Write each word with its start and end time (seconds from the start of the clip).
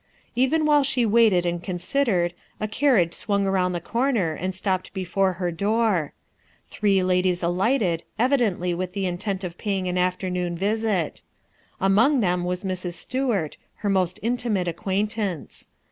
Even 0.35 0.65
while 0.65 0.81
she 0.83 1.05
waited 1.05 1.45
and 1.45 1.61
considered 1.61 2.33
carriage 2.71 3.13
swung 3.13 3.45
around 3.45 3.73
the 3.73 3.79
corner 3.79 4.33
and 4.33 4.55
stopped 4.55 4.91
before 4.95 5.33
her 5.33 5.51
door. 5.51 6.11
Three 6.71 7.03
ladies 7.03 7.43
alighted 7.43 8.01
«■• 8.19 8.29
dently 8.57 8.75
with 8.75 8.93
the 8.93 9.05
intent 9.05 9.43
of 9.43 9.59
paying 9.59 9.87
an 9.87 9.99
afternoon 9.99 10.57
visit. 10.57 11.21
Among 11.79 12.19
them 12.19 12.43
was 12.45 12.63
Mrs. 12.63 12.93
Stuart, 12.93 13.57
her 13.85 13.91
most 13.91 14.19
intimate 14.23 14.67
acquaintance. 14.67 15.67